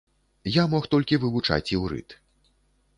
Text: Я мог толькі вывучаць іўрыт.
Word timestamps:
Я 0.55 0.63
мог 0.71 0.89
толькі 0.95 1.21
вывучаць 1.27 1.63
іўрыт. 1.77 2.21